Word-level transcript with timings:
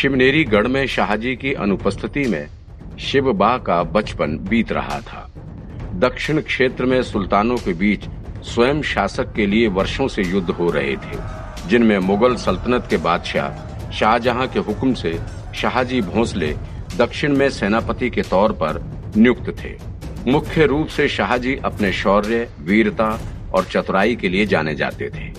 शिवनेरी 0.00 0.44
गढ़ 0.44 0.66
में 0.66 0.86
शाहजी 0.86 1.34
की 1.36 1.52
अनुपस्थिति 1.52 2.22
में 2.24 2.46
शिवबा 3.00 3.56
का 3.58 3.82
बचपन 3.82 4.36
बीत 4.38 4.72
रहा 4.72 5.00
था। 5.00 5.30
दक्षिण 5.94 6.40
क्षेत्र 6.40 6.84
में 6.84 7.02
सुल्तानों 7.02 7.56
के 7.56 7.72
बीच 7.72 8.04
स्वयं 8.44 8.80
शासक 8.82 9.32
के 9.34 9.46
लिए 9.46 9.66
वर्षों 9.68 10.08
से 10.08 10.22
युद्ध 10.22 10.50
हो 10.50 10.70
रहे 10.70 10.96
थे, 10.96 11.18
जिनमें 11.68 11.98
मुगल 11.98 12.36
सल्तनत 12.36 12.86
के 12.90 12.96
बादशाह 12.96 13.90
शाहजहां 13.90 14.46
के 14.48 14.60
हुक्म 14.60 14.94
से 14.94 15.18
शाहजी 15.54 16.00
भोंसले 16.00 16.54
दक्षिण 16.96 17.36
में 17.36 17.48
सेनापति 17.50 18.10
के 18.10 18.22
तौर 18.22 18.52
पर 18.52 18.82
नियुक्त 19.16 19.54
थे। 19.62 19.76
मुख्य 20.30 20.66
रूप 20.66 20.86
से 20.86 21.08
शाहजी 21.08 21.56
अपने 21.64 21.92
शौर्य, 21.92 22.48
वीरता 22.60 23.20
और 23.54 23.64
चतुराई 23.64 24.16
के 24.16 24.28
लिए 24.28 24.46
जाने 24.46 24.74
जाते 24.74 25.10
थे। 25.10 25.32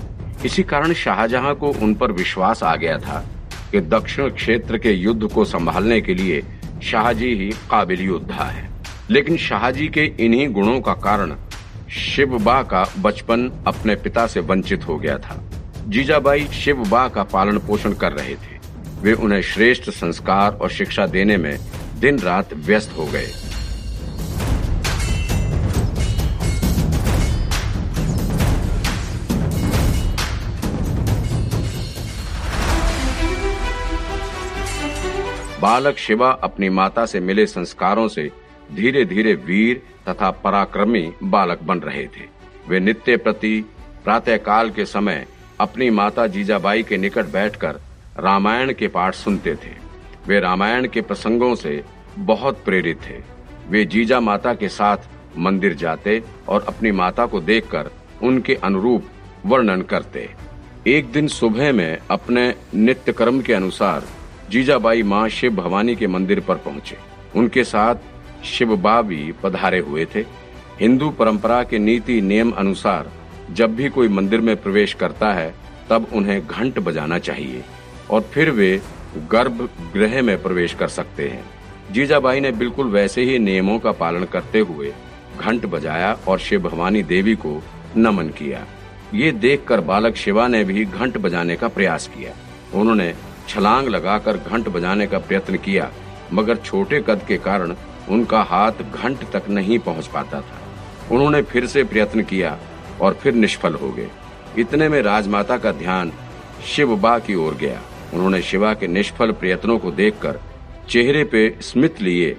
इसी 0.45 0.63
कारण 0.63 0.93
शाहजहां 0.93 1.55
को 1.55 1.73
उन 1.81 1.95
पर 1.95 2.11
विश्वास 2.11 2.63
आ 2.63 2.75
गया 2.75 2.97
था 2.97 3.25
कि 3.71 3.81
दक्षिण 3.81 4.29
क्षेत्र 4.29 4.77
के 4.77 4.91
युद्ध 4.91 5.27
को 5.27 5.45
संभालने 5.45 6.01
के 6.01 6.13
लिए 6.13 6.43
शाहजी 6.83 7.27
ही 7.27 7.49
काबिल 7.71 8.01
योद्धा 8.01 8.43
है। 8.43 8.69
लेकिन 9.09 9.37
शाहजी 9.37 9.87
के 9.87 10.05
इन्हीं 10.19 10.47
गुणों 10.49 10.81
का 10.81 10.93
कारण 10.93 11.35
शिवबा 11.89 12.63
का 12.63 12.93
बचपन 12.99 13.63
अपने 13.67 13.95
पिता 13.95 14.27
से 14.27 14.39
वंचित 14.39 14.87
हो 14.87 14.97
गया 14.97 15.17
था। 15.17 15.43
जीजाबाई 15.87 16.47
शिवबा 16.47 17.07
का 17.07 17.23
पालन 17.23 17.57
पोषण 17.57 17.93
कर 17.93 18.11
रहे 18.11 18.35
थे। 18.35 18.59
वे 19.01 19.13
उन्हें 19.13 19.41
श्रेष्ठ 19.41 19.89
संस्कार 19.89 20.53
और 20.53 20.69
शिक्षा 20.69 21.05
देने 21.05 21.37
में 21.37 21.59
दिन 21.99 22.19
रात 22.19 22.53
व्यस्त 22.53 22.95
हो 22.97 23.05
गए। 23.05 23.50
बालक 35.61 35.97
शिवा 35.97 36.29
अपनी 36.43 36.69
माता 36.69 37.05
से 37.05 37.19
मिले 37.19 37.45
संस्कारों 37.45 38.07
से 38.07 38.29
धीरे 38.75 39.03
धीरे 39.05 39.33
वीर 39.45 39.81
तथा 40.07 40.29
पराक्रमी 40.43 41.11
बालक 41.23 41.61
बन 41.63 41.79
रहे 41.79 42.05
थे। 42.07 42.25
वे 42.67 42.79
नित्य 42.79 43.17
प्रति 43.17 43.53
प्रातः 44.03 44.37
काल 44.37 44.69
के 44.69 44.85
समय 44.85 45.25
अपनी 45.59 45.89
माता 45.89 46.25
जीजाबाई 46.27 46.83
के 46.83 46.97
निकट 46.97 47.25
बैठकर 47.25 47.79
रामायण 48.19 48.73
के 48.73 48.87
पाठ 48.87 49.15
सुनते 49.15 49.55
थे। 49.55 49.73
वे 50.27 50.39
रामायण 50.39 50.87
के 50.87 51.01
प्रसंगों 51.01 51.53
से 51.55 51.83
बहुत 52.19 52.63
प्रेरित 52.65 52.99
थे। 53.07 53.19
वे 53.69 53.83
जीजा 53.85 54.19
माता 54.19 54.53
के 54.53 54.69
साथ 54.69 55.37
मंदिर 55.37 55.73
जाते 55.73 56.21
और 56.49 56.65
अपनी 56.67 56.91
माता 56.91 57.25
को 57.25 57.41
देखकर 57.41 57.91
उनके 58.23 58.55
अनुरूप 58.63 59.03
वर्णन 59.45 59.81
करते। 59.81 60.29
एक 60.87 61.11
दिन 61.11 61.27
सुबह 61.27 61.71
में 61.73 61.97
अपने 62.11 62.53
नित्य 62.75 63.11
कर्म 63.11 63.41
के 63.41 63.53
अनुसार 63.53 64.03
जीजाबाई 64.51 65.03
माँ 65.03 65.27
शिव 65.29 65.55
भवानी 65.55 65.95
के 65.95 66.07
मंदिर 66.07 66.39
पर 66.39 66.55
पहुँचे। 66.55 66.97
उनके 67.35 67.63
साथ 67.63 67.95
शिव 68.45 68.75
भी 69.03 69.31
पधारे 69.43 69.79
हुए 69.79 70.05
थे। 70.05 70.19
हिंदू 70.79 71.09
परंपरा 71.09 71.61
के 71.63 71.79
नीति 71.79 72.19
नियम 72.21 72.51
अनुसार 72.51 73.11
जब 73.51 73.75
भी 73.75 73.89
कोई 73.89 74.07
मंदिर 74.07 74.41
में 74.41 74.55
प्रवेश 74.55 74.93
करता 74.93 75.31
है, 75.33 75.53
तब 75.89 76.07
उन्हें 76.13 76.47
घंट 76.47 76.79
बजाना 76.79 77.19
चाहिए 77.19 77.63
और 78.09 78.21
फिर 78.33 78.51
वे 78.51 78.81
गर्भ 79.31 79.69
गृह 79.93 80.21
में 80.21 80.41
प्रवेश 80.43 80.73
कर 80.73 80.87
सकते 80.87 81.29
हैं। 81.29 81.43
जीजाबाई 81.91 82.39
ने 82.39 82.51
बिल्कुल 82.51 82.87
वैसे 82.87 83.23
ही 83.23 83.39
नियमों 83.39 83.79
का 83.79 83.91
पालन 83.91 84.23
करते 84.23 84.59
हुए 84.59 84.93
घंट 85.39 85.65
बजाया 85.65 86.13
और 86.27 86.39
शिव 86.39 86.69
भवानी 86.69 87.03
देवी 87.03 87.35
को 87.35 87.61
नमन 87.97 88.29
किया। 88.29 88.65
ये 89.13 89.31
देखकर 89.31 89.81
बालक 89.81 90.15
शिवा 90.15 90.47
ने 90.47 90.63
भी 90.63 90.85
घंट 90.85 91.17
बजाने 91.17 91.55
का 91.55 91.67
प्रयास 91.67 92.07
किया। 92.07 92.33
उन्होंने 92.79 93.13
छलांग 93.51 93.87
लगाकर 93.87 94.37
घंट 94.37 94.67
बजाने 94.69 95.07
का 95.07 95.19
प्रयत्न 95.19 95.57
किया, 95.57 95.89
मगर 96.33 96.57
छोटे 96.57 96.99
कद 96.99 97.25
के 97.27 97.37
कारण 97.37 97.75
उनका 98.09 98.41
हाथ 98.41 98.83
घंट 98.83 99.23
तक 99.31 99.49
नहीं 99.49 99.79
पहुँच 99.79 100.07
पाता 100.07 100.41
था। 100.41 100.59
उन्होंने 101.11 101.41
फिर 101.41 101.65
से 101.65 101.83
प्रयत्न 101.83 102.23
किया 102.23 102.57
और 103.01 103.13
फिर 103.13 103.33
निष्फल 103.33 103.73
हो 103.73 103.89
गए। 103.89 104.07
इतने 104.57 104.87
में 104.89 105.01
राजमाता 105.01 105.57
का 105.57 105.71
ध्यान 105.71 106.11
शिवबा 106.65 107.17
की 107.19 107.35
ओर 107.37 107.55
गया। 107.55 107.81
उन्होंने 108.13 108.41
शिवा 108.41 108.73
के 108.73 108.87
निष्फल 108.87 109.31
प्रयत्नों 109.33 109.77
को 109.79 109.91
देखकर 109.91 110.39
चेहरे 110.89 111.23
पे 111.23 111.49
स्मित 111.61 112.01
लिए, 112.01 112.35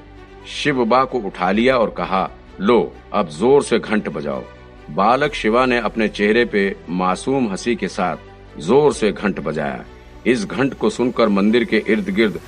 शिवबा 0.54 1.04
को 1.04 1.18
उठा 1.18 1.50
लिया 1.50 1.76
और 1.76 1.90
कहा, 1.90 2.28
लो, 2.60 2.92
अब 3.12 3.28
ज़ोर 3.30 3.62
से 3.62 3.78
घंट 3.78 4.08
बजाओ। 4.08 4.42
बालक 4.90 5.34
शिवा 5.34 5.64
ने 5.66 5.78
अपने 5.80 6.08
चेहरे 6.08 6.44
पे 6.44 6.74
मासूम 6.90 7.48
हँसी 7.48 7.74
के 7.76 7.88
साथ 7.88 8.60
ज़ोर 8.60 8.92
से 8.92 9.12
घंट 9.12 9.40
बजाया। 9.40 9.84
इस 10.26 10.44
घंट 10.46 10.74
को 10.74 10.90
सुनकर 10.90 11.28
मंदिर 11.28 11.64
के 11.64 11.82
इर्द 11.88 12.08
गिर्द 12.08 12.40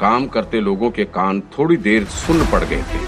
काम 0.00 0.26
करते 0.26 0.60
लोगों 0.60 0.90
के 0.90 1.04
कान 1.04 1.40
थोड़ी 1.40 1.76
देर 1.76 2.04
सुन 2.04 2.46
पड़ 2.46 2.64
गए 2.64 2.82
थे। 2.82 3.00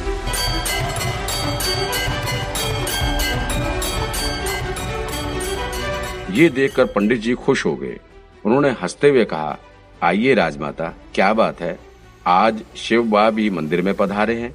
ये 6.33 6.49
देखकर 6.49 6.85
पंडित 6.85 7.21
जी 7.21 7.35
खुश 7.35 7.67
हो 7.67 7.75
गए। 7.77 7.99
उन्होंने 8.45 8.71
हँसते 8.71 9.09
हुए 9.09 9.25
कहा, 9.25 9.59
आइए 10.03 10.35
राजमाता, 10.35 10.95
क्या 11.15 11.33
बात 11.33 11.61
है? 11.61 11.79
आज 12.27 12.63
शिव 12.77 13.03
बा 13.03 13.31
भी 13.31 13.51
मंदिर 13.51 13.83
में 13.83 13.95
पधारे 13.95 14.41
हैं। 14.41 14.55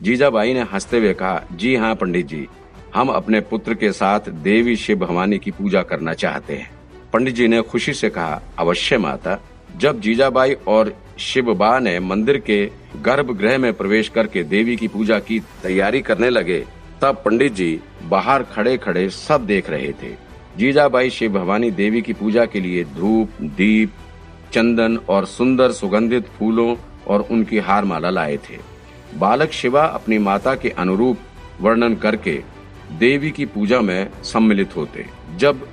जीजाबाई 0.00 0.54
ने 0.54 0.62
हँसते 0.62 0.98
हुए 0.98 1.14
कहा, 1.14 1.42
जी 1.52 1.76
हाँ 1.76 1.94
पंडित 1.94 2.26
जी, 2.26 2.48
हम 2.94 3.08
अपने 3.08 3.40
पुत्र 3.40 3.74
के 3.74 3.92
साथ 3.92 4.20
देवी 4.20 4.76
शिव 4.76 4.98
भवानी 4.98 5.38
की 5.38 5.50
पूजा 5.50 5.82
करना 5.82 6.14
चाहते 6.14 6.56
हैं। 6.56 6.79
पंडित 7.12 7.34
जी 7.34 7.48
ने 7.48 7.62
खुशी 7.62 7.92
से 7.92 8.10
कहा, 8.10 8.42
अवश्य 8.58 8.98
माता, 8.98 9.38
जब 9.76 10.00
जीजाबाई 10.00 10.52
और 10.52 10.96
शिवबा 11.18 11.78
ने 11.78 12.00
मंदिर 12.00 12.38
के 12.38 12.70
गर्भगृह 12.96 13.58
में 13.58 13.72
प्रवेश 13.72 14.08
करके 14.08 14.42
देवी 14.42 14.76
की 14.76 14.88
पूजा 14.88 15.18
की 15.18 15.40
तैयारी 15.62 16.00
करने 16.00 16.30
लगे, 16.30 16.66
तब 17.02 17.22
पंडित 17.24 17.52
जी 17.52 17.80
बाहर 18.02 18.42
खड़े 18.42 18.76
खड़े 18.76 19.10
सब 19.10 19.46
देख 19.46 19.70
रहे 19.70 19.92
थे। 19.92 20.30
जीजाबाई 20.56 21.10
शिव 21.10 21.32
भवानी 21.32 21.70
देवी 21.70 22.02
की 22.02 22.12
पूजा 22.12 22.44
के 22.44 22.60
लिए 22.60 22.84
धूप, 22.84 23.42
दीप, 23.42 23.92
चंदन 24.52 24.96
और 24.96 25.26
सुंदर 25.26 25.72
सुगंधित 25.72 26.26
फूलों 26.26 26.76
और 27.06 27.20
उनकी 27.30 27.58
हार 27.58 27.84
माला 27.84 28.10
लाए 28.10 28.36
थे। 28.36 28.58
बालक 29.16 29.50
शिवा 29.50 29.84
अपनी 29.84 30.18
माता 30.18 30.54
के 30.54 30.68
अनुरूप 30.68 31.18
वर्णन 31.60 31.94
करके 31.94 32.42
देवी 32.92 33.30
की 33.30 33.44
पूजा 33.44 33.80
में 33.80 34.10
सम्मिलित 34.22 34.76
होते। 34.76 35.06
जब 35.36 35.68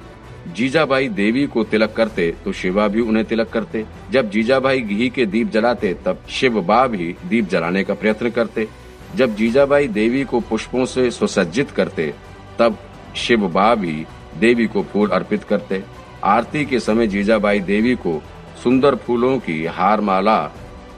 जीजाबाई 0.57 1.07
देवी 1.09 1.45
को 1.47 1.63
तिलक 1.63 1.93
करते 1.93 2.31
तो 2.45 2.51
शिवा 2.51 2.87
भी 2.87 3.01
उन्हें 3.01 3.25
तिलक 3.25 3.49
करते। 3.49 3.85
जब 4.11 4.29
जीजाबाई 4.29 4.81
घी 4.81 5.09
के 5.09 5.25
दीप 5.25 5.51
जलाते, 5.51 5.93
तब 6.05 6.23
शिवबा 6.29 6.85
भी 6.87 7.15
दीप 7.25 7.49
जलाने 7.49 7.83
का 7.83 7.93
प्रयत्न 7.93 8.29
करते। 8.29 8.67
जब 9.15 9.35
जीजाबाई 9.35 9.87
देवी 9.87 10.23
को 10.23 10.39
पुष्पों 10.39 10.85
से 10.85 11.09
सुसज्जित 11.11 11.71
करते, 11.71 12.13
तब 12.59 12.77
शिव 13.15 13.47
बा 13.47 13.73
भी 13.75 14.05
देवी 14.39 14.67
को 14.67 14.83
फूल 14.83 15.09
अर्पित 15.09 15.43
करते। 15.43 15.83
आरती 16.23 16.65
के 16.65 16.79
समय 16.79 17.07
जीजाबाई 17.07 17.59
देवी 17.59 17.95
को 17.95 18.21
सुंदर 18.63 18.95
फूलों 18.95 19.37
की 19.39 19.65
हार 19.65 20.01
माला 20.01 20.39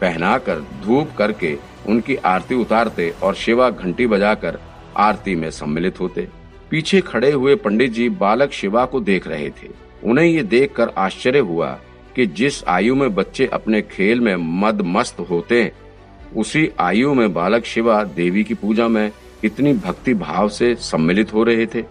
पहनाकर 0.01 0.65
धूप 0.83 1.09
करके 1.17 1.57
उनकी 1.87 2.15
आरती 2.15 2.55
उतारते 2.55 3.13
और 3.23 3.35
शिवा 3.35 3.69
घंटी 3.69 4.07
बजाकर 4.07 4.59
आरती 4.97 5.35
में 5.35 5.49
सम्मिलित 5.51 5.99
होते। 5.99 6.27
पीछे 6.71 7.01
खड़े 7.01 7.31
हुए 7.31 7.55
पंडित 7.55 7.91
जी 7.91 8.09
बालक 8.09 8.51
शिवा 8.51 8.85
को 8.85 8.99
देख 8.99 9.27
रहे 9.27 9.49
थे। 9.49 9.69
उन्हें 10.03 10.25
ये 10.25 10.43
देखकर 10.43 10.89
आश्चर्य 10.97 11.39
हुआ 11.39 11.71
कि 12.15 12.25
जिस 12.25 12.63
आयु 12.67 12.95
में 12.95 13.13
बच्चे 13.15 13.45
अपने 13.47 13.81
खेल 13.81 14.21
में 14.21 14.35
मद 14.61 14.81
मस्त 14.85 15.19
होते 15.19 15.71
उसी 16.35 16.69
आयु 16.79 17.13
में 17.13 17.33
बालक 17.33 17.65
शिवा 17.65 18.03
देवी 18.03 18.43
की 18.43 18.53
पूजा 18.53 18.87
में 18.87 19.11
इतनी 19.43 19.73
भक्ति 19.73 20.13
भाव 20.13 20.49
से 20.49 20.73
सम्मिलित 20.75 21.33
हो 21.33 21.43
रहे 21.43 21.65
थे। 21.65 21.83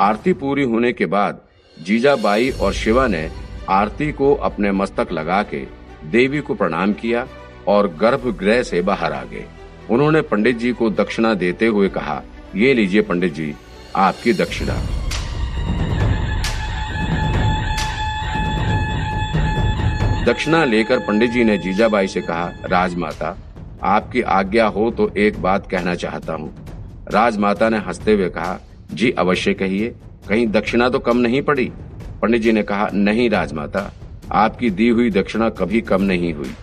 आरती 0.00 0.32
पूरी 0.32 0.62
होने 0.62 0.92
के 0.92 1.06
बाद 1.06 1.40
जीजाबाई 1.76 2.50
और 2.50 2.72
शिवा 2.72 3.06
ने 3.06 3.28
आरती 3.68 4.10
को 4.12 4.34
अपने 4.34 4.72
मस्तक 4.72 5.12
लगा 5.12 5.42
के 5.42 5.64
देवी 6.10 6.40
को 6.40 6.54
प्रणाम 6.54 6.92
किया 6.92 7.26
और 7.68 7.88
गर्भगृह 8.00 8.62
से 8.62 8.80
बाहर 8.82 9.12
आ 9.12 9.22
गए। 9.24 9.44
उन्होंने 9.90 10.20
पंडित 10.22 10.56
जी 10.56 10.72
को 10.72 10.90
दक्षिणा 10.90 11.34
देते 11.34 11.66
हुए 11.66 11.88
कहा, 11.88 12.22
ये 12.56 12.74
लीजिए 12.74 13.02
पंडित 13.02 13.34
जी 13.34 13.54
आपकी 13.96 14.32
दक्षिणा। 14.32 14.74
दक्षिणा 20.24 20.64
लेकर 20.64 20.98
पंडित 20.98 21.30
जी 21.30 21.44
ने 21.44 21.58
जीजाबाई 21.58 22.06
से 22.06 22.20
कहा, 22.20 22.52
राजमाता, 22.64 23.38
आपकी 23.82 24.20
आज्ञा 24.20 24.66
हो 24.66 24.90
तो 24.90 25.12
एक 25.16 25.42
बात 25.42 25.70
कहना 25.70 25.94
चाहता 25.94 26.32
हूँ। 26.32 26.66
राजमाता 27.10 27.68
ने 27.68 27.78
हँसते 27.78 28.12
हुए 28.12 28.28
कहा, 28.28 28.58
जी 28.92 29.10
अवश्य 29.10 29.54
कहिए, 29.54 29.94
कहीं 30.28 30.46
दक्षिणा 30.46 30.88
तो 30.88 30.98
कम 30.98 31.16
नहीं 31.16 31.42
पड़ी? 31.42 31.72
पंडित 32.22 32.42
जी 32.42 32.52
ने 32.52 32.62
कहा, 32.62 32.88
नहीं 32.94 33.30
राजमाता, 33.30 33.92
आपकी 34.32 34.70
दी 34.70 34.88
हुई 34.88 35.10
दक्षिणा 35.10 35.48
कभी 35.48 35.80
कम 35.80 36.02
नहीं 36.02 36.34
हुई। 36.34 36.54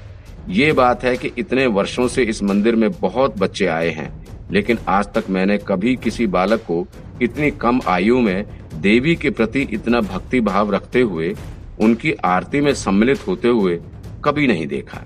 ये 0.50 0.72
बात 0.72 1.04
है 1.04 1.18
कि 1.18 1.32
इतने 1.38 1.66
वर्षों 1.66 2.08
से 2.08 2.24
इस 2.24 2.44
मंदिर 2.44 2.76
में 2.76 2.92
बहुत 2.92 3.38
बच्चे 3.38 3.66
आए 3.66 3.90
हैं। 3.90 4.21
लेकिन 4.52 4.78
आज 4.88 5.14
तक 5.14 5.30
मैंने 5.30 5.58
कभी 5.58 5.96
किसी 5.96 6.28
बालक 6.28 6.60
को 6.62 6.86
इतनी 7.22 7.52
कम 7.52 7.80
आयु 7.88 8.20
में 8.20 8.46
देवी 8.74 9.16
के 9.16 9.30
प्रति 9.30 9.62
इतना 9.72 10.02
भक्ति 10.02 10.40
भाव 10.42 10.72
रखते 10.72 11.02
हुए, 11.02 11.36
उनकी 11.80 12.14
आरती 12.26 12.62
में 12.62 12.74
सम्मिलित 12.74 13.28
होते 13.28 13.48
हुए 13.48 13.80
कभी 14.26 14.48
नहीं 14.48 14.68
देखा। 14.68 15.02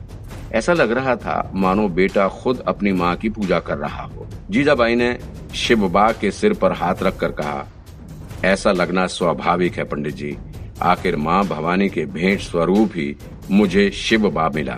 ऐसा 0.54 0.74
लग 0.74 0.92
रहा 0.92 1.16
था, 1.16 1.52
मानो 1.56 1.88
बेटा 1.90 2.28
खुद 2.28 2.60
अपनी 2.68 2.92
माँ 2.92 3.16
की 3.16 3.30
पूजा 3.30 3.60
कर 3.60 3.78
रहा 3.78 4.04
हो। 4.04 4.28
जीजाबाई 4.50 4.96
ने 4.96 5.18
शिव 5.56 5.88
बा 5.90 6.12
के 6.12 6.32
सिर 6.32 6.54
पर 6.54 6.72
हाथ 6.72 7.04
रखकर 7.04 7.32
कहा, 7.32 7.66
ऐसा 8.46 8.72
लगना 8.72 9.06
स्वाभाविक 9.08 9.78
है 9.78 9.84
पंडित 9.84 10.16
जी। 10.16 10.36
आखिर 10.82 11.16
माँ 11.16 11.44
भवानी 11.48 11.90
के 11.90 12.06
भेंट 12.06 12.40
स्वरूप 12.40 12.92
ही 12.96 13.16
मुझे 13.52 13.90
शिव 13.92 14.30
बा 14.30 14.50
मिला। 14.50 14.78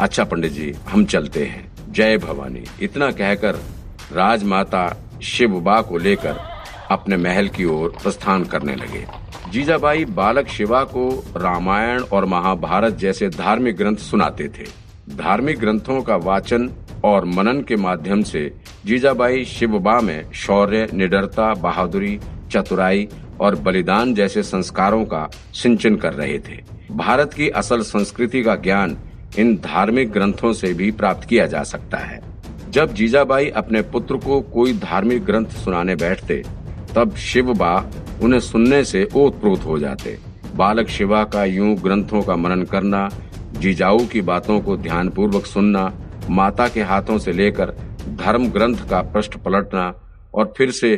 अच्छा 0.00 0.24
पंडित 0.24 0.52
जी, 0.52 0.72
हम 0.88 1.04
चलते 1.04 1.44
हैं। 1.44 1.70
जय 1.90 2.16
भवानी। 2.18 2.64
इतना 2.82 3.10
कहकर 3.10 3.58
राजमाता 4.12 4.96
शिव 5.22 5.60
बा 5.60 5.80
को 5.80 5.98
लेकर 5.98 6.40
अपने 6.90 7.16
महल 7.16 7.48
की 7.48 7.64
ओर 7.64 7.94
प्रस्थान 8.02 8.44
करने 8.44 8.76
लगे। 8.76 9.06
जीजाबाई 9.50 10.04
बालक 10.04 10.48
शिवा 10.48 10.84
को 10.84 11.24
रामायण 11.36 12.02
और 12.02 12.24
महाभारत 12.24 12.92
जैसे 12.92 13.28
धार्मिक 13.28 13.76
ग्रंथ 13.76 13.96
सुनाते 13.96 14.48
थे। 14.48 14.64
धार्मिक 15.16 15.58
ग्रंथों 15.58 16.02
का 16.02 16.16
वाचन 16.16 16.70
और 17.04 17.24
मनन 17.24 17.60
के 17.60 17.76
माध्यम 17.76 18.22
से 18.22 18.54
जीजाबाई 18.84 19.44
शिवबा 19.44 20.00
में 20.00 20.32
शौर्य, 20.32 20.88
निडरता, 20.94 21.54
बहादुरी, 21.54 22.20
चतुराई 22.50 23.08
और 23.40 23.54
बलिदान 23.54 24.14
जैसे 24.14 24.42
संस्कारों 24.42 25.04
का 25.04 25.28
सिंचन 25.54 25.96
कर 25.96 26.12
रहे 26.12 26.38
थे। 26.38 26.60
भारत 26.92 27.34
की 27.34 27.48
असल 27.48 27.82
संस्कृति 27.82 28.42
का 28.42 28.54
ज्ञान 28.56 28.96
इन 29.38 29.56
धार्मिक 29.56 30.10
ग्रंथों 30.10 30.52
से 30.52 30.74
भी 30.74 30.90
प्राप्त 30.90 31.28
किया 31.28 31.46
जा 31.46 31.62
सकता 31.62 31.98
है। 31.98 32.31
जब 32.72 32.92
जीजाबाई 32.94 33.48
अपने 33.50 33.80
पुत्र 33.82 34.16
को 34.16 34.40
कोई 34.52 34.72
धार्मिक 34.72 35.24
ग्रंथ 35.24 35.46
सुनाने 35.54 35.94
बैठते, 35.96 36.42
तब 36.94 37.14
शिवबा 37.16 37.74
उन्हें 38.22 38.40
सुनने 38.40 38.82
से 38.84 39.08
ओतप्रोत 39.16 39.64
हो 39.64 39.78
जाते। 39.78 40.18
बालक 40.56 40.88
शिवा 40.88 41.22
का 41.24 41.44
यूँ 41.44 41.74
ग्रंथों 41.76 42.22
का 42.22 42.36
मनन 42.36 42.62
करना, 42.62 43.08
जीजाऊ 43.58 44.06
की 44.06 44.20
बातों 44.22 44.60
को 44.60 44.76
ध्यान 44.76 45.08
पूर्वक 45.08 45.46
सुनना, 45.46 45.92
माता 46.30 46.68
के 46.68 46.82
हाथों 46.82 47.18
से 47.18 47.32
लेकर 47.32 47.74
धर्म 48.16 48.48
ग्रंथ 48.48 48.88
का 48.90 49.02
पृष्ठ 49.02 49.36
पलटना 49.36 49.92
और 50.34 50.52
फिर 50.56 50.70
से 50.70 50.96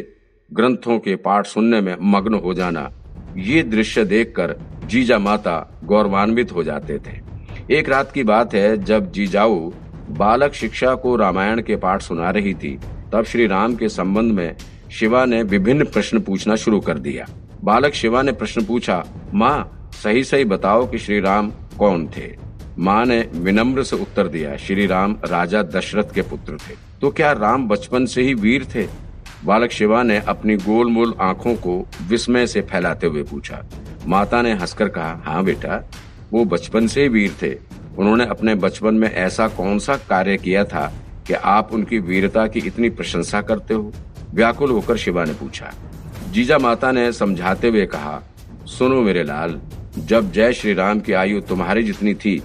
ग्रंथों 0.51 0.99
के 0.99 1.17
पाठ 1.17 1.47
सुनने 1.47 1.81
में 1.81 1.97
मग्न 2.03 2.35
हो 2.35 2.55
जाना, 2.55 2.91
ये 3.37 3.63
दृश्य 3.63 4.05
देखकर 4.05 4.57
जीजा 4.87 5.19
माता 5.19 5.81
गौरवान्वित 5.85 6.53
हो 6.53 6.63
जाते 6.65 6.99
थे। 6.99 7.23
एक 7.71 7.89
रात 7.89 8.13
की 8.13 8.23
बात 8.25 8.55
है 8.55 8.77
जब 8.85 9.13
जीजाऊ 9.13 9.73
बालक 10.15 10.53
शिक्षा 10.53 10.95
को 10.95 11.17
रामायण 11.17 11.61
के 11.63 11.77
पाठ 11.77 12.03
सुना 12.03 12.31
रही 12.31 12.55
थी, 12.55 12.79
तब 13.13 13.25
श्री 13.25 13.47
राम 13.47 13.75
के 13.75 13.89
संबंध 13.89 14.33
में 14.33 14.57
शिवा 14.91 15.25
ने 15.25 15.43
विभिन्न 15.43 15.85
प्रश्न 15.85 16.21
पूछना 16.21 16.57
शुरू 16.57 16.81
कर 16.81 16.99
दिया। 16.99 17.27
बालक 17.65 17.95
शिवा 17.95 18.23
ने 18.23 18.33
प्रश्न 18.33 18.65
पूछा, 18.65 19.05
माँ 19.35 19.91
सही 20.03 20.25
सही 20.25 20.45
बताओ 20.45 20.87
कि 20.87 20.99
श्री 20.99 21.21
राम 21.21 21.51
कौन 21.79 22.07
थे? 22.07 22.31
माँ 22.79 23.05
ने 23.07 23.21
विनम्र 23.35 23.83
से 23.83 23.97
उत्तर 23.97 24.29
दिया, 24.29 24.57
श्री 24.57 24.87
राम 24.87 25.17
राजा 25.25 25.63
दशरथ 25.63 26.15
के 26.15 26.23
पुत्र 26.23 26.57
थे। 26.59 26.77
तो 27.01 27.11
क्या 27.11 27.33
राम 27.33 27.69
बचपन 27.69 28.07
से 28.07 28.23
ही 28.23 28.35
वीर 28.35 28.65
थे? 28.75 28.87
बालक 29.45 29.71
शिवा 29.71 30.03
ने 30.03 30.19
अपनी 30.19 30.57
गोलमोल 30.57 31.15
आँखों 31.21 31.55
को 31.57 31.87
विस्मय 32.09 32.47
से 32.47 32.61
फैलाते 32.63 33.07
हुए 33.07 33.23
पूछा। 33.23 33.65
माता 34.07 34.43
ने 34.43 34.53
हंसकर 34.53 34.89
कहा 34.89 35.23
हाँ 35.25 35.45
बेटा, 35.45 35.85
वो 36.33 36.45
बचपन 36.45 36.87
से 36.87 37.03
ही 37.03 37.09
वीर 37.09 37.37
थे। 37.43 37.74
उन्होंने 37.99 38.27
अपने 38.27 38.55
बचपन 38.55 38.95
में 38.95 39.13
ऐसा 39.13 39.49
कौन 39.49 39.79
सा 39.79 39.97
कार्य 39.97 40.37
किया 40.37 40.65
था 40.65 40.93
कि 41.27 41.35
आप 41.35 41.73
उनकी 41.73 41.99
वीरता 41.99 42.47
की 42.47 42.59
इतनी 42.59 42.91
प्रशंसा 42.91 43.43
करते 43.43 43.75
हो? 43.75 43.93
व्याकुल 44.35 44.71
होकर 44.71 44.97
शिवा 44.97 45.25
ने 45.25 45.33
पूछा। 45.33 45.75
जीजा 46.31 46.59
माता 46.59 46.93
ने 46.93 47.13
समझाते 47.13 47.69
हुए 47.69 47.87
कहा, 47.87 48.23
सुनो 48.67 49.03
मेरे 49.03 49.23
लाल, 49.23 49.61
जब 49.99 50.33
जय 50.33 50.53
श्री 50.53 50.75
राम 50.75 51.01
की 51.01 51.13
आयु 51.13 51.41
तुम्हारी 51.41 51.83
जितनी 51.83 52.15
थी, 52.15 52.43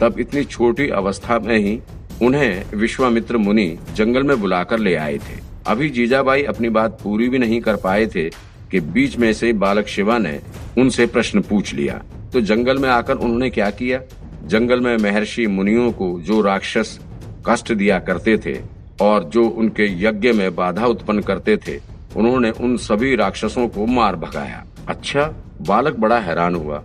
तब 0.00 0.18
इतनी 0.18 0.44
छोटी 0.44 0.88
अवस्था 0.88 1.38
में 1.38 1.58
ही 1.58 1.80
उन्हें 2.22 2.64
विश्वामित्र 2.74 3.36
मुनि 3.36 3.78
जंगल 3.94 4.22
में 4.22 4.40
बुलाकर 4.40 4.78
ले 4.78 4.94
आए 4.94 5.16
थे। 5.16 5.38
अभी 5.66 5.90
जीजाबाई 5.90 6.42
अपनी 6.42 6.68
बात 6.68 6.98
पूरी 7.04 7.28
भी 7.28 7.38
नहीं 7.38 7.60
कर 7.60 7.76
पाए 7.76 8.06
थे 8.06 8.28
कि 8.70 8.80
बीच 8.80 9.16
में 9.16 9.32
से 9.32 9.52
बालक 9.52 9.86
शिवा 9.86 10.18
ने 10.18 10.40
उनसे 10.78 11.06
प्रश्न 11.06 11.40
पूछ 11.40 11.74
लिया। 11.74 12.02
तो 12.32 12.40
जंगल 12.40 12.78
में 12.78 12.88
आकर 12.88 13.14
उन्होंने 13.14 13.50
क्या 13.50 13.70
किया? 13.70 14.00
जंगल 14.44 14.80
में 14.80 14.96
महर्षि 14.96 15.46
मुनियों 15.46 15.92
को 15.92 16.20
जो 16.20 16.40
राक्षस 16.40 17.00
कष्ट 17.48 17.72
दिया 17.72 17.98
करते 17.98 18.38
थे 18.38 18.60
और 19.00 19.24
जो 19.24 19.44
उनके 19.44 20.02
यज्ञ 20.04 20.32
में 20.32 20.54
बाधा 20.54 20.86
उत्पन्न 20.86 21.20
करते 21.20 21.56
थे, 21.56 21.80
उन्होंने 22.16 22.50
उन 22.50 22.76
सभी 22.76 23.16
राक्षसों 23.16 23.68
को 23.68 23.86
मार 23.86 24.16
भगाया। 24.16 24.64
अच्छा 24.88 25.34
बालक 25.68 25.96
बड़ा 25.96 26.18
हैरान 26.18 26.54
हुआ। 26.54 26.82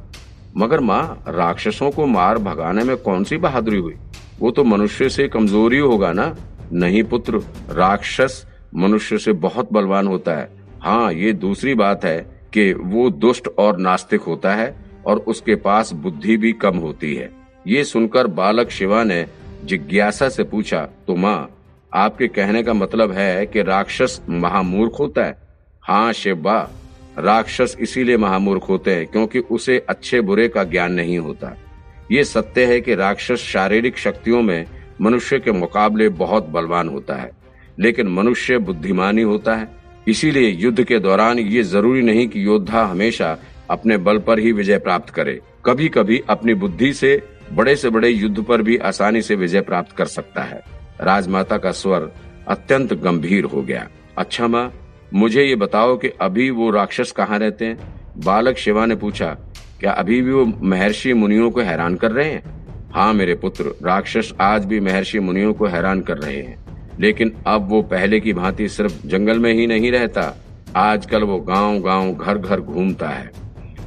मगर 0.57 0.79
माँ, 0.79 1.23
राक्षसों 1.27 1.91
को 1.91 2.05
मार 2.05 2.37
भगाने 2.37 2.83
में 2.83 2.97
कौन 2.97 3.23
सी 3.23 3.37
बहादुरी 3.37 3.77
हुई? 3.77 3.95
वो 4.39 4.51
तो 4.51 4.63
मनुष्य 4.63 5.09
से 5.09 5.27
कमज़ोरी 5.27 5.77
होगा 5.77 6.13
ना? 6.13 6.35
नहीं 6.73 7.03
पुत्र, 7.03 7.37
राक्षस 7.71 8.45
मनुष्य 8.75 9.17
से 9.17 9.33
बहुत 9.33 9.73
बलवान 9.73 10.07
होता 10.07 10.33
है। 10.33 10.49
हाँ 10.81 11.13
ये 11.13 11.33
दूसरी 11.33 11.73
बात 11.73 12.05
है 12.05 12.17
कि 12.53 12.73
वो 12.73 13.09
दुष्ट 13.09 13.47
और 13.47 13.77
नास्तिक 13.77 14.21
होता 14.21 14.55
है 14.55 14.75
और 15.05 15.17
उसके 15.17 15.55
पास 15.55 15.93
बुद्धि 15.93 16.37
भी 16.37 16.53
कम 16.53 16.77
होती 16.77 17.15
है। 17.15 17.44
ये 17.65 17.83
सुनकर 17.83 18.27
बालक 18.29 18.69
शिवा 18.69 19.03
ने 19.03 19.25
जिज्ञासा 19.63 20.29
से 20.29 20.43
पूछा 20.43 20.81
तो 21.07 21.15
माँ, 21.15 21.49
आपके 21.91 22.27
कहने 22.27 22.61
का 22.63 22.73
मतलब 22.73 23.11
है 23.11 23.45
कि 23.45 23.61
राक्षस 23.63 24.19
महामूर्ख 24.29 24.99
होता 24.99 25.25
है? 25.25 25.37
हाँ 25.83 26.13
शिवबा 26.13 26.59
राक्षस 27.17 27.75
इसीलिए 27.79 28.17
महामूर्ख 28.17 28.69
होते 28.69 28.95
हैं 28.95 29.05
क्योंकि 29.07 29.39
उसे 29.39 29.77
अच्छे 29.89 30.21
बुरे 30.21 30.47
का 30.47 30.63
ज्ञान 30.63 30.93
नहीं 30.93 31.17
होता। 31.19 31.55
ये 32.11 32.23
सत्य 32.23 32.65
है 32.65 32.79
कि 32.81 32.95
राक्षस 32.95 33.41
शारीरिक 33.43 33.97
शक्तियों 33.97 34.41
में 34.41 34.65
मनुष्य 35.01 35.39
के 35.39 35.51
मुकाबले 35.51 36.09
बहुत 36.11 36.49
बलवान 36.49 36.89
होता 36.89 37.15
है, 37.15 37.31
लेकिन 37.79 38.07
मनुष्य 38.07 38.57
बुद्धिमानी 38.59 39.21
होता 39.21 39.55
है। 39.55 39.67
इसीलिए 40.07 40.49
युद्ध 40.49 40.83
के 40.83 40.99
दौरान 40.99 41.39
ये 41.39 41.63
ज़रूरी 41.63 42.01
नहीं 42.01 42.27
कि 42.27 42.45
योद्धा 42.45 42.83
हमेशा 42.83 43.37
अपने 43.69 43.97
बल 43.97 44.19
पर 44.19 44.39
ही 44.39 44.51
विजय 44.51 44.77
प्राप्त 44.79 45.09
करे। 45.09 45.39
कभी 45.65 45.87
कभी 45.89 46.21
अपनी 46.29 46.53
बुद्धि 46.53 46.91
से 46.93 47.15
बड़े 47.53 47.75
से 47.75 47.89
बड़े 47.89 48.09
युद्ध 48.09 48.43
पर 48.43 48.61
भी 48.61 48.77
आसानी 48.77 49.21
से 49.21 49.35
विजय 49.35 49.61
प्राप्त 49.61 49.95
कर 49.95 50.05
सकता 50.05 50.43
है। 50.43 50.63
राजमाता 51.01 51.57
का 51.57 51.71
स्वर 51.71 52.11
अत्यंत 52.47 52.93
गंभीर 52.93 53.43
हो 53.43 53.61
गया। 53.61 53.87
अच्छा 54.17 54.47
माँ, 54.47 54.71
मुझे 55.13 55.43
ये 55.43 55.55
बताओ 55.55 55.95
कि 55.97 56.09
अभी 56.21 56.49
वो 56.49 56.69
राक्षस 56.69 57.11
कहाँ 57.11 57.39
रहते 57.39 57.65
हैं? 57.65 57.77
बालक 58.17 58.57
शिवा 58.57 58.85
ने 58.85 58.95
पूछा, 58.95 59.27
क्या 59.79 59.91
अभी 59.91 60.21
भी 60.21 60.31
वो 60.31 60.45
महर्षि 60.45 61.13
मुनियों 61.13 61.49
को 61.51 61.61
हैरान 61.61 61.95
कर 61.95 62.11
रहे 62.11 62.29
हैं? 62.29 62.43
हाँ 62.91 63.13
मेरे 63.13 63.35
पुत्र, 63.35 63.75
राक्षस 63.83 64.33
आज 64.41 64.65
भी 64.65 64.79
महर्षि 64.79 65.19
मुनियों 65.19 65.53
को 65.53 65.65
हैरान 65.65 66.01
कर 66.01 66.17
रहे 66.17 66.37
हैं। 66.37 66.63
लेकिन 66.99 67.35
अब 67.47 67.67
वो 67.69 67.81
पहले 67.81 68.19
की 68.19 68.33
भांति 68.33 68.67
सिर्फ़ 68.69 69.05
जंगल 69.07 69.39
में 69.39 69.53
ही 69.53 69.67
नहीं 69.67 69.91
रहता, 69.91 70.33
आजकल 70.75 71.23
वो 71.23 71.39
गाँव 71.39 71.79
गाँव 71.79 72.13
घर 72.13 72.37
घर 72.37 72.61
घूमता 72.61 73.09
है। 73.09 73.31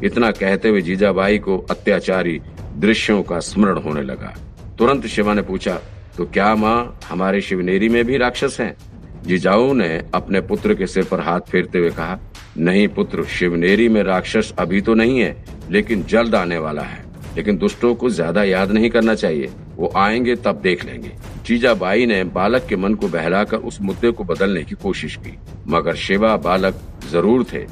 इतना 0.05 0.31
कहते 0.31 0.69
हुए 0.69 0.81
जीजाबाई 0.81 1.39
को 1.39 1.59
अत्याचारी 1.71 2.41
दृश्यों 2.79 3.23
का 3.23 3.39
स्मरण 3.41 3.79
होने 3.79 4.03
लगा। 4.03 4.35
तुरंत 4.79 5.07
शिवा 5.07 5.35
ने 5.35 5.43
पूछा 5.43 5.79
तो 6.17 6.25
क्या 6.25 6.55
माँ 6.55 6.99
हमारे 7.09 7.41
शिवनेरी 7.41 7.89
में 7.89 8.05
भी 8.05 8.17
राक्षस 8.17 8.57
हैं? 8.61 8.77
जिजाऊ 9.25 9.73
ने 9.73 9.89
अपने 10.15 10.41
पुत्र 10.41 10.75
के 10.75 10.87
सिर 10.87 11.05
पर 11.05 11.21
हाथ 11.21 11.41
फेरते 11.41 11.79
हुए 11.79 11.91
कहा, 11.91 12.19
नहीं 12.59 12.87
पुत्र, 12.89 13.25
शिवनेरी 13.25 13.89
में 13.89 14.03
राक्षस 14.03 14.53
अभी 14.59 14.81
तो 14.81 14.95
नहीं 14.95 15.19
है, 15.21 15.45
लेकिन 15.71 16.03
जल्द 16.03 16.35
आने 16.35 16.59
वाला 16.59 16.83
है। 16.83 17.05
लेकिन 17.37 17.59
दुष्टों 17.59 17.95
को 17.95 18.11
ज़्यादा 18.11 18.45
याद 18.45 18.71
नहीं 18.71 18.91
करना 18.91 19.15
चाहिए। 19.15 19.51
वो 19.77 19.93
आएँगे, 19.97 20.35
तब 20.37 20.61
देख 20.61 20.85
लेंगे। 20.85 21.13
जीजाबाई 21.47 22.07
ने 22.07 22.23
बालक 22.25 22.67
के 22.67 22.77
मन 22.77 22.95
को 22.95 23.09
बहलाकर 23.09 23.57
उस 23.57 23.81
मुद्दे 23.81 24.11
को 24.11 24.25
बदलने 24.25 24.63
की 24.63 24.75
कोशिश 24.75 25.17
की। 25.17 25.37
मगर 25.69 25.95
शिवा 25.97 26.37
बालक 26.37 26.81
ज़रूर 27.11 27.45
थे, 27.53 27.65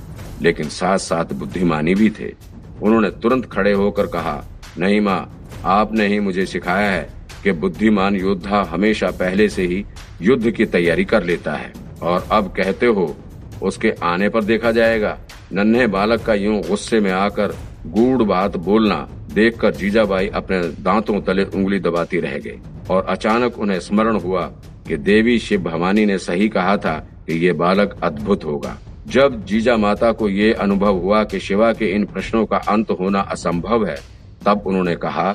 लेकिन 0.43 0.69
साथ 0.69 0.99
साथ 0.99 1.33
बुद्धिमानी 1.33 1.95
भी 1.95 2.11
थे। 2.11 2.33
उन्होंने 2.83 3.11
तुरंत 3.11 3.47
खड़े 3.47 3.73
होकर 3.73 4.07
कहा 4.07 4.43
नहीं 4.79 5.01
माँ, 5.01 5.49
आपने 5.65 6.07
ही 6.07 6.21
मुझे 6.21 6.47
सिखाया 6.47 6.91
है 6.91 7.09
कि 7.43 7.53
बुद्धिमान 7.53 8.17
योद्धा 8.17 8.63
हमेशा 8.63 9.11
पहले 9.11 9.49
से 9.49 9.63
ही 9.63 9.85
युद्ध 10.23 10.51
की 10.51 10.67
तैयारी 10.67 11.05
कर 11.05 11.25
लेता 11.25 11.53
है। 11.53 11.73
और 12.03 12.27
अब 12.33 12.55
कहते 12.57 12.87
हो, 12.87 13.17
उसके 13.63 13.91
आने 14.03 14.29
पर 14.29 14.45
देखा 14.45 14.73
जाएगा। 14.73 15.19
नन्हे 15.53 15.87
बालक 15.87 16.23
का 16.23 16.35
यूँ 16.35 16.63
गुस्से 16.63 17.01
में 17.01 17.11
आकर 17.11 17.55
गूढ़ 17.87 18.23
बात 18.23 18.57
बोलना 18.57 19.09
देखकर 19.35 19.75
जीजाबाई 19.75 20.29
अपने 20.29 20.61
दांतों 20.83 21.21
तले 21.21 21.45
उंगली 21.45 21.79
दबाती 21.79 22.21
रह 22.21 22.39
गई। 22.39 22.59
और 22.91 23.05
अचानक 23.05 23.59
उन्हें 23.59 23.81
स्मरण 23.81 24.17
हुआ 24.17 24.43
कि 24.89 24.97
देवी 24.97 25.39
शिव 25.39 25.63
भवानी 25.63 26.07
ने 26.07 26.19
सही 26.19 26.49
कहा 26.49 26.77
था 26.77 26.99
कि 27.27 27.33
ये 27.47 27.53
बालक 27.53 28.01
अद्भुत 28.03 28.45
होगा। 28.45 28.79
जब 29.07 29.45
जीजा 29.45 29.77
माता 29.77 30.13
को 30.13 30.29
ये 30.29 30.53
अनुभव 30.53 30.99
हुआ 30.99 31.25
कि 31.25 31.41
शिवा 31.41 31.73
के 31.73 31.87
इन 31.87 32.05
प्रश्नों 32.05 32.47
का 32.47 32.57
अंत 32.57 32.91
होना 32.91 33.21
असंभव 33.21 33.87
है 33.87 34.16
तब 34.47 34.63
उन्होंने 34.67 34.95
कहा, 34.97 35.33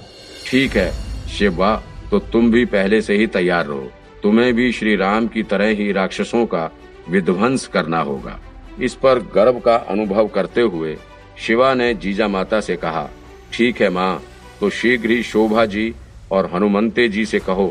ठीक 0.47 0.75
है, 0.77 0.91
शिवा 1.29 1.75
तो 2.11 2.19
तुम 2.31 2.51
भी 2.51 2.65
पहले 2.67 3.01
से 3.01 3.15
ही 3.17 3.27
तैयार 3.29 3.65
रहो। 3.65 3.91
तुम्हें 4.23 4.53
भी 4.53 4.71
श्री 4.71 4.95
राम 4.95 5.27
की 5.27 5.43
तरह 5.43 5.67
ही 5.75 5.91
राक्षसों 5.91 6.45
का 6.45 6.69
विध्वंस 7.09 7.67
करना 7.67 7.99
होगा। 8.01 8.39
इस 8.79 8.93
पर 8.95 9.19
गर्व 9.35 9.59
का 9.59 9.75
अनुभव 9.75 10.27
करते 10.27 10.61
हुए 10.63 10.97
शिवा 11.37 11.73
ने 11.73 11.93
जीजा 11.93 12.27
माता 12.27 12.59
से 12.61 12.75
कहा, 12.75 13.09
ठीक 13.53 13.81
है 13.81 13.89
माँ 13.89 14.21
तो 14.59 14.69
शीघ्र 14.69 15.09
ही 15.09 15.23
शोभा 15.23 15.65
जी 15.65 15.93
और 16.31 16.49
हनुमंते 16.53 17.07
जी 17.09 17.25
से 17.25 17.39
कहो 17.39 17.67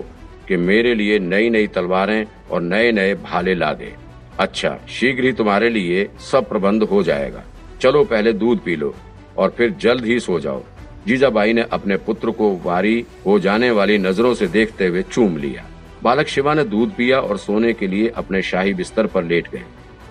कि 0.48 0.56
मेरे 0.58 0.94
लिए 0.94 1.18
नई 1.18 1.50
नई 1.50 1.66
तलवारें 1.66 2.26
और 2.50 2.62
नए 2.62 2.90
नए 2.92 3.14
भाले 3.14 3.54
ला 3.54 3.72
दे 3.74 3.92
अच्छा 4.40 4.76
शीघ्र 4.90 5.24
ही 5.24 5.32
तुम्हारे 5.32 5.68
लिए 5.70 6.08
सब 6.30 6.48
प्रबंध 6.48 6.82
हो 6.82 7.02
जाएगा। 7.02 7.42
चलो 7.80 8.04
पहले 8.04 8.32
दूध 8.32 8.62
पी 8.64 8.76
लो 8.76 8.94
और 9.38 9.54
फिर 9.58 9.70
जल्द 9.80 10.04
ही 10.04 10.18
सो 10.20 10.40
जाओ। 10.40 10.62
जीजाबाई 11.06 11.52
ने 11.52 11.62
अपने 11.62 11.96
पुत्र 11.96 12.30
को 12.30 12.60
वारी 12.64 13.06
हो 13.26 13.38
जाने 13.38 13.70
वाली 13.70 13.98
नज़रों 13.98 14.34
से 14.34 14.46
देखते 14.46 14.86
हुए 14.86 15.02
चूम 15.02 15.36
लिया। 15.36 15.64
बालक 16.02 16.26
शिवा 16.26 16.54
ने 16.54 16.64
दूध 16.64 16.94
पिया 16.94 17.20
और 17.20 17.38
सोने 17.38 17.72
के 17.72 17.86
लिए 17.86 18.08
अपने 18.08 18.42
शाही 18.42 18.74
बिस्तर 18.74 19.06
पर 19.06 19.24
लेट 19.24 19.48
गए। 19.50 19.64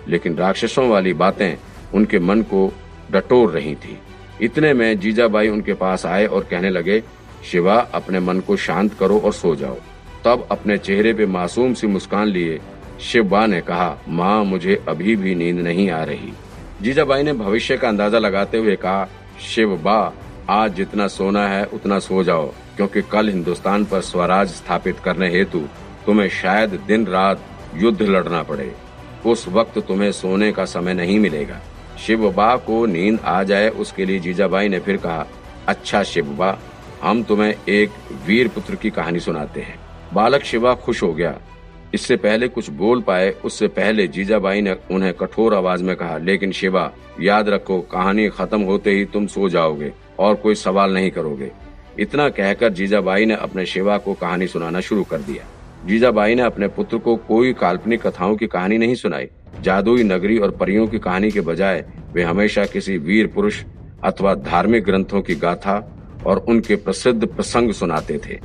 लेकिन 0.08 0.36
राक्षसों 0.36 0.88
वाली 0.88 1.12
बातें 1.12 1.56
उनके 1.94 2.18
मन 2.18 2.42
को 2.42 2.72
डटोर 3.10 3.50
रही 3.50 3.74
थी। 3.74 3.98
इतने 4.42 4.72
में 4.72 4.98
जीजाबाई 4.98 5.48
उनके 5.48 5.74
पास 5.74 6.06
आए 6.06 6.26
और 6.26 6.44
कहने 6.50 6.70
लगे, 6.70 7.02
शिवा, 7.50 7.74
अपने 7.74 8.20
मन 8.20 8.40
को 8.40 8.56
शांत 8.56 8.94
करो 8.94 9.18
और 9.18 9.32
सो 9.32 9.54
जाओ। 9.54 9.76
तब 10.24 10.48
अपने 10.50 10.78
चेहरे 10.78 11.12
पे 11.14 11.26
मासूम 11.26 11.74
सी 11.74 11.86
मुस्कान 11.86 12.28
लिए 12.28 12.60
शिवबा 13.00 13.46
ने 13.46 13.60
कहा, 13.60 13.98
माँ, 14.08 14.44
मुझे 14.44 14.84
अभी 14.88 15.16
भी 15.16 15.34
नींद 15.34 15.58
नहीं 15.58 15.90
आ 15.90 16.04
रही। 16.04 16.32
जीजाबाई 16.82 17.22
ने 17.22 17.32
भविष्य 17.32 17.76
का 17.76 17.88
अंदाज़ा 17.88 18.18
लगाते 18.18 18.58
हुए 18.58 18.76
कहा, 18.76 19.08
शिव 19.40 19.76
बा 19.76 20.14
आज 20.50 20.74
जितना 20.74 21.08
सोना 21.08 21.48
है, 21.48 21.64
उतना 21.64 21.98
सो 21.98 22.22
जाओ, 22.24 22.46
क्योंकि 22.76 23.02
कल 23.02 23.28
हिंदुस्तान 23.28 23.84
पर 23.84 24.00
स्वराज 24.00 24.48
स्थापित 24.48 24.98
करने 24.98 25.30
हेतु 25.30 25.58
तुम्हें 26.06 26.28
शायद 26.28 26.70
दिन 26.70 27.06
रात 27.06 27.40
युद्ध 27.74 28.02
लड़ना 28.02 28.42
पड़े। 28.42 28.72
उस 29.26 29.48
वक्त 29.48 29.78
तुम्हें 29.78 30.12
सोने 30.12 30.52
का 30.52 30.64
समय 30.64 30.94
नहीं 30.94 31.18
मिलेगा। 31.18 31.60
शिवबा 31.98 32.56
को 32.56 32.86
नींद 32.86 33.20
आ 33.24 33.42
जाए, 33.42 33.68
उसके 33.68 34.04
लिए 34.04 34.18
जीजाबाई 34.18 34.68
ने 34.68 34.78
फिर 34.78 34.96
कहा 34.96 35.26
अच्छा 35.66 36.02
शिवबा, 36.02 36.58
हम 37.02 37.22
तुम्हें 37.22 37.54
एक 37.68 37.90
वीर 38.26 38.48
पुत्र 38.48 38.74
की 38.74 38.90
कहानी 38.90 39.20
सुनाते 39.20 39.60
हैं। 39.60 39.78
बालक 40.14 40.42
शिवा 40.42 40.74
खुश 40.74 41.02
हो 41.02 41.12
गया। 41.12 41.38
इससे 41.94 42.16
पहले 42.16 42.48
कुछ 42.48 42.70
बोल 42.70 43.02
पाए, 43.02 43.30
उससे 43.30 43.68
पहले 43.68 44.06
जीजाबाई 44.06 44.60
ने 44.60 44.76
उन्हें 44.90 45.14
कठोर 45.14 45.54
आवाज़ 45.54 45.82
में 45.84 45.96
कहा, 45.96 46.18
लेकिन 46.18 46.52
शिवा, 46.52 46.92
याद 47.20 47.48
रखो, 47.48 47.80
कहानी 47.80 48.28
खत्म 48.28 48.62
होते 48.62 48.90
ही 48.90 49.04
तुम 49.04 49.26
सो 49.26 49.48
जाओगे। 49.48 49.92
और 50.20 50.34
कोई 50.34 50.54
सवाल 50.54 50.94
नहीं 50.94 51.10
करोगे। 51.10 51.50
इतना 51.98 52.28
कहकर 52.28 52.72
जीजाबाई 52.72 53.24
ने 53.26 53.34
अपने 53.36 53.64
शिवा 53.66 53.96
को 53.98 54.14
कहानी 54.14 54.46
सुनाना 54.46 54.80
शुरू 54.80 55.04
कर 55.04 55.18
दिया। 55.20 55.44
जीजाबाई 55.86 56.34
ने 56.34 56.42
अपने 56.42 56.68
पुत्र 56.68 56.98
को 56.98 57.16
कोई 57.28 57.52
काल्पनिक 57.52 58.02
कथाओं 58.02 58.36
की 58.36 58.46
कहानी 58.46 58.78
नहीं 58.78 58.94
सुनाई। 58.94 59.28
जादुई 59.60 60.02
नगरी 60.02 60.38
और 60.38 60.50
परियों 60.50 60.86
की 60.86 60.98
कहानी 60.98 61.30
के 61.30 61.40
बजाय 61.40 61.84
वे 62.12 62.22
हमेशा 62.22 62.64
किसी 62.64 62.96
वीर 62.98 63.26
पुरुष 63.26 63.62
अथवा 64.04 64.34
धार्मिक 64.34 64.84
ग्रंथों 64.84 65.22
की 65.22 65.34
गाथा 65.34 65.76
और 66.26 66.38
उनके 66.38 66.76
प्रसिद्ध 66.76 67.26
प्रसंग 67.26 67.72
सुनाते 67.72 68.18
थे। 68.18 68.38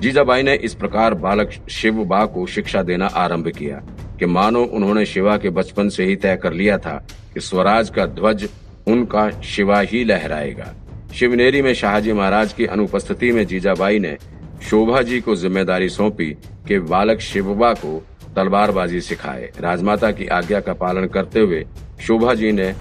जीजाबाई 0.00 0.42
ने 0.42 0.54
इस 0.54 0.74
प्रकार 0.74 1.14
बालक 1.14 1.50
शिव 1.70 2.04
बा 2.04 2.24
को 2.26 2.46
शिक्षा 2.46 2.82
देना 2.82 3.06
आरंभ 3.06 3.48
किया 3.48 3.82
कि 4.18 4.26
मानो 4.26 4.64
उन्होंने 4.64 5.04
शिवा 5.06 5.36
के 5.36 5.50
बचपन 5.50 5.88
से 5.88 6.04
ही 6.04 6.16
तय 6.16 6.36
कर 6.36 6.52
लिया 6.52 6.78
था 6.78 6.94
कि 7.34 7.40
स्वराज 7.40 7.90
का 7.90 8.06
ध्वज 8.06 8.48
उनका 8.86 9.30
शिवा 9.42 9.80
ही 9.80 10.04
लहराएगा। 10.04 10.72
शिवनेरी 11.12 11.60
में 11.62 11.72
शाहजी 11.74 12.12
महाराज 12.12 12.52
की 12.52 12.66
अनुपस्थिति 12.66 13.30
में 13.32 13.46
जीजाबाई 13.46 13.98
ने 13.98 14.16
शोभा 14.62 15.00
जी 15.02 15.20
को 15.20 15.34
ज़िम्मेदारी 15.36 15.88
सौंपी 15.88 16.30
कि 16.68 16.78
बालक 16.80 17.20
शिवबा 17.20 17.72
को 17.74 18.02
तलवारबाजी 18.36 19.00
सिखाए। 19.00 19.50
राजमाता 19.60 20.10
की 20.10 20.26
आज्ञा 20.28 20.60
का 20.60 20.72
पालन 20.74 21.06
करते 21.08 21.40
हुए 21.40 21.64
शोभा 22.00 22.34
जी 22.34 22.52
ने 22.52 22.72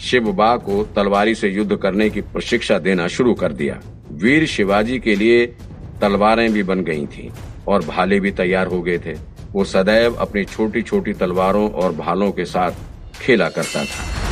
शिवबा 0.00 0.56
को 0.58 0.82
तलवारी 0.96 1.34
से 1.34 1.48
युद्ध 1.48 1.76
करने 1.76 2.08
की 2.10 2.20
प्रशिक्षा 2.22 2.78
देना 2.78 3.08
शुरू 3.08 3.34
कर 3.34 3.52
दिया। 3.52 3.80
वीर 4.14 4.46
शिवाजी 4.46 4.98
के 4.98 5.16
लिए 5.16 5.46
तलवारें 6.00 6.52
भी 6.52 6.62
बन 6.62 6.84
गई 6.84 7.06
थीं 7.08 7.30
और 7.68 7.84
भाले 7.86 8.20
भी 8.20 8.30
तैयार 8.32 8.66
हो 8.66 8.82
गए 8.82 8.98
थे। 8.98 9.14
वो 9.52 9.64
सदैव 9.66 10.14
अपनी 10.16 10.44
छोटी 10.46 10.82
छोटी 10.82 11.12
तलवारों 11.12 11.70
और 11.72 11.92
भालों 11.94 12.32
के 12.32 12.44
साथ 12.46 12.72
खेला 13.20 13.48
करता 13.48 13.84
था। 13.84 14.23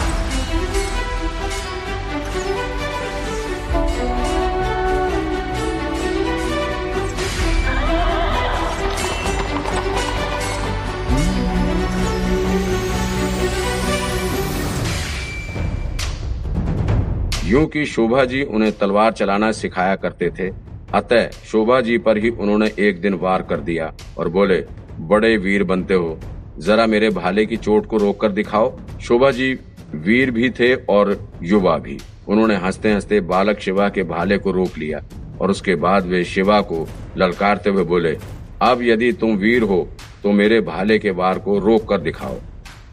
यूँ 17.52 17.64
की 17.66 17.84
शोभा 17.86 18.24
जी 18.24 18.42
उन्हें 18.44 18.70
तलवार 18.72 19.12
चलाना 19.12 19.50
सिखाया 19.52 19.96
करते 19.96 20.28
थे। 20.30 20.48
अतः 20.94 21.30
शोभा 21.44 21.80
जी 21.80 21.96
पर 21.98 22.18
ही 22.18 22.28
उन्होंने 22.30 22.70
एक 22.78 23.00
दिन 23.00 23.14
वार 23.14 23.42
कर 23.42 23.60
दिया 23.60 23.92
और 24.18 24.28
बोले, 24.28 24.56
बड़े 25.00 25.36
वीर 25.36 25.64
बनते 25.64 25.94
हो। 25.94 26.18
जरा 26.58 26.86
मेरे 26.86 27.10
भाले 27.10 27.44
की 27.46 27.56
चोट 27.56 27.86
को 27.86 27.96
रोक 27.96 28.20
कर 28.20 28.32
दिखाओ। 28.32 28.72
शोभा 29.00 29.30
जी 29.30 29.52
वीर 29.96 30.30
भी 30.30 30.50
थे 30.50 30.74
और 30.74 31.16
युवा 31.42 31.76
भी। 31.78 31.98
उन्होंने 32.28 32.56
हँसते 32.56 32.92
हँसते 32.92 33.20
बालक 33.22 33.60
शिवा 33.60 33.88
के 33.88 34.02
भाले 34.04 34.38
को 34.38 34.52
रोक 34.52 34.78
लिया 34.78 35.02
और 35.40 35.50
उसके 35.50 35.74
बाद 35.76 36.06
वे 36.06 36.22
शिवा 36.24 36.60
को 36.62 36.86
ललकारते 37.16 37.70
हुए 37.70 37.84
बोले, 37.84 38.16
अब 38.62 38.82
यदि 38.82 39.12
तुम 39.12 39.36
वीर 39.36 39.62
हो 39.64 39.86
तो 40.22 40.32
मेरे 40.32 40.60
भाले 40.62 40.98
के 40.98 41.10
वार 41.12 41.38
को 41.38 41.58
रोक 41.58 41.88
कर 41.88 42.00
दिखाओ। 42.00 42.38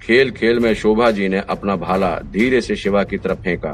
खेल 0.09 0.29
खेल 0.31 0.59
में 0.59 0.73
शोभा 0.73 1.09
जी 1.11 1.27
ने 1.29 1.39
अपना 1.49 1.75
भाला 1.75 2.09
धीरे 2.33 2.59
से 2.61 2.75
शिवा 2.75 3.03
की 3.03 3.17
तरफ़ 3.17 3.39
फेंका। 3.39 3.73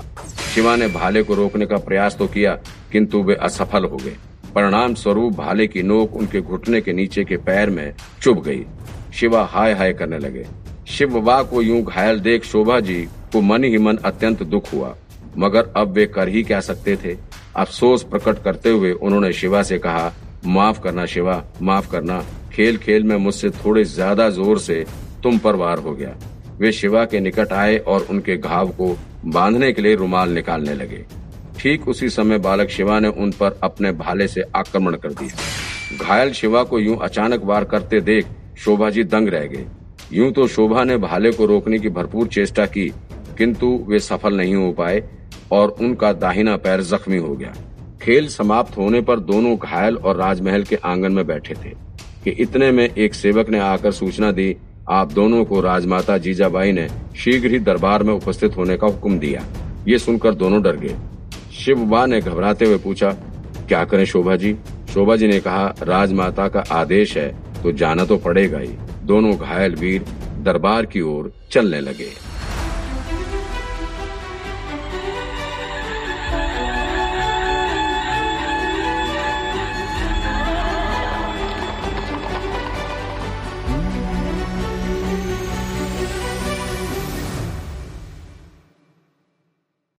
शिवा 0.53 0.75
ने 0.75 0.87
भाले 0.87 1.21
को 1.23 1.35
रोकने 1.35 1.65
का 1.65 1.77
प्रयास 1.77 2.17
तो 2.17 2.25
किया, 2.27 2.55
किंतु 2.91 3.21
वे 3.23 3.35
असफल 3.35 3.85
हो 3.85 3.97
गए। 3.97 4.15
परिणाम 4.55 4.93
स्वरूप 4.93 5.35
भाले 5.35 5.67
की 5.67 5.83
नोक 5.83 6.15
उनके 6.15 6.41
घुटने 6.41 6.81
के 6.81 6.93
नीचे 6.93 7.23
के 7.23 7.37
पैर 7.37 7.69
में 7.69 7.93
चुभ 8.21 8.41
गई। 8.43 8.65
शिवा 9.13 9.43
हाय 9.43 9.73
हाय 9.73 9.93
करने 9.93 10.19
लगे। 10.19 10.45
शिवबा 10.87 11.41
को 11.43 11.61
यूँ 11.61 11.81
घायल 11.83 12.19
देख 12.19 12.43
शोभा 12.43 12.79
जी 12.81 13.01
को 13.33 13.41
मन 13.41 13.63
ही 13.63 13.77
मन 13.77 13.97
अत्यंत 14.05 14.43
दुख 14.45 14.73
हुआ। 14.73 14.93
मगर 15.37 15.71
अब 15.77 15.93
वे 15.93 16.05
कर 16.07 16.27
ही 16.27 16.43
क्या 16.43 16.59
सकते 16.61 16.95
थे? 16.95 17.15
अफसोस 17.55 18.03
प्रकट 18.03 18.43
करते 18.43 18.69
हुए 18.71 18.91
उन्होंने 18.91 19.31
शिवा 19.33 19.63
से 19.63 19.79
कहा, 19.79 20.13
माफ़ 20.45 20.81
करना 20.81 21.05
शिवा, 21.05 21.43
माफ़ 21.61 21.89
करना। 21.91 22.23
खेल 22.53 22.77
खेल 22.77 23.03
में 23.03 23.17
मुझसे 23.17 23.49
थोड़े 23.55 23.83
ज़्यादा 23.85 24.29
ज़ोर 24.31 24.59
से 24.59 24.83
तुम 25.23 25.37
पर 25.37 25.55
वार 25.55 25.79
हो 25.79 25.93
गया। 25.93 26.15
वे 26.59 26.71
शिवा 26.71 27.03
के 27.05 27.19
निकट 27.19 27.53
आए 27.53 27.77
और 27.77 28.07
उनके 28.09 28.37
घाव 28.37 28.67
को 28.71 28.95
बांधने 29.25 29.71
के 29.73 29.81
लिए 29.81 29.95
रुमाल 29.95 30.29
निकालने 30.29 30.73
लगे। 30.73 31.03
ठीक 31.59 31.87
उसी 31.87 32.09
समय 32.09 32.37
बालक 32.39 32.69
शिवा 32.69 32.99
ने 32.99 33.07
उन 33.07 33.31
पर 33.31 33.59
अपने 33.63 33.91
भाले 33.93 34.27
से 34.27 34.43
आक्रमण 34.55 34.95
कर 34.95 35.13
दिया। 35.13 36.05
घायल 36.05 36.31
शिवा 36.33 36.63
को 36.63 36.79
यूँ 36.79 36.97
अचानक 36.97 37.43
वार 37.43 37.63
करते 37.63 38.01
देख 38.01 38.27
शोभा 38.57 38.89
जी 38.89 39.03
दंग 39.05 39.29
रह 39.29 39.45
गए। 39.45 39.65
यूँ 40.13 40.31
तो 40.31 40.47
शोभा 40.47 40.83
ने 40.83 40.97
भाले 40.97 41.31
को 41.31 41.45
रोकने 41.45 41.79
की 41.79 41.89
भरपूर 41.89 42.27
चेष्टा 42.27 42.65
की, 42.65 42.91
किंतु 43.37 43.67
वे 43.87 43.99
सफल 43.99 44.37
नहीं 44.37 44.55
हो 44.55 44.71
पाए 44.71 45.03
और 45.51 45.75
उनका 45.81 46.11
दाहिना 46.13 46.55
पैर 46.57 46.81
जख्मी 46.83 47.17
हो 47.17 47.35
गया। 47.35 47.53
खेल 48.01 48.27
समाप्त 48.27 48.77
होने 48.77 49.01
पर 49.01 49.19
दोनों 49.21 49.55
घायल 49.57 49.95
और 49.95 50.17
राजमहल 50.17 50.63
के 50.63 50.75
आँगन 50.85 51.11
में 51.11 51.25
बैठे 51.27 51.53
थे 51.55 51.69
कि 52.23 52.31
इतने 52.41 52.71
में 52.71 52.83
एक 52.85 53.13
सेवक 53.13 53.49
ने 53.49 53.59
आकर 53.59 53.91
सूचना 53.91 54.31
दी 54.31 54.55
आप 54.87 55.11
दोनों 55.13 55.43
को 55.45 55.59
राजमाता 55.61 56.17
जीजाबाई 56.17 56.71
ने 56.71 56.87
शीघ्र 57.17 57.51
ही 57.51 57.59
दरबार 57.59 58.03
में 58.03 58.13
उपस्थित 58.13 58.57
होने 58.57 58.75
का 58.77 58.87
हुक्म 58.87 59.17
दिया। 59.19 59.41
ये 59.87 59.97
सुनकर 59.99 60.33
दोनों 60.33 60.61
डर 60.63 60.75
गए। 60.75 60.95
शिव 61.53 61.79
बा 61.85 62.05
ने 62.05 62.19
घबराते 62.21 62.65
हुए 62.65 62.77
पूछा, 62.77 63.09
क्या 63.67 63.83
करें 63.85 64.05
शोभा 64.05 64.35
जी? 64.35 64.53
शोभा 64.93 65.15
जी 65.15 65.27
ने 65.27 65.39
कहा, 65.39 65.73
राजमाता 65.81 66.47
का 66.47 66.63
आदेश 66.71 67.17
है 67.17 67.27
तो 67.63 67.71
जाना 67.71 68.05
तो 68.05 68.17
पड़ेगा 68.17 68.59
ही। 68.59 68.71
दोनों 69.03 69.35
घायल 69.37 69.75
वीर 69.75 70.05
दरबार 70.43 70.85
की 70.85 71.01
ओर 71.01 71.31
चलने 71.51 71.79
लगे। 71.81 72.09